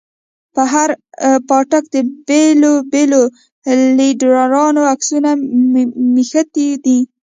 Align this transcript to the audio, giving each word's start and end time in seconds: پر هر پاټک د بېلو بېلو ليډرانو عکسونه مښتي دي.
پر 0.53 0.65
هر 0.73 0.89
پاټک 1.49 1.83
د 1.93 1.95
بېلو 2.27 2.73
بېلو 2.91 3.21
ليډرانو 3.97 4.81
عکسونه 4.93 5.29
مښتي 6.13 6.67
دي. 6.85 6.99